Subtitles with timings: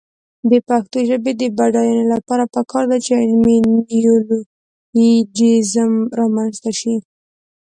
[0.49, 3.57] د پښتو ژبې د بډاینې لپاره پکار ده چې علمي
[3.91, 6.95] نیولوجېزم رامنځته شي.